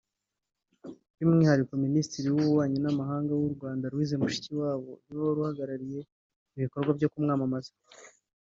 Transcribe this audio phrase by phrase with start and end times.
[1.13, 6.01] By’umwihariko Minisitiri w’Ububanyi n’amahanga w’u Rwanda Louise Mushikiwabo niwe wari uhagarariye
[6.57, 7.71] ibikorwa byo kumwamamaza